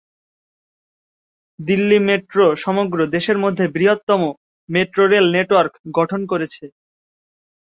[1.59, 4.21] Delhi metro সমগ্র দেশের মধ্যে বৃহত্তম
[4.69, 6.63] মেট্রো রেল নেটওয়ার্ক গঠন করেছে।